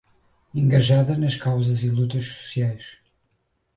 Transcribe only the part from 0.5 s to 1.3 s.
Engajada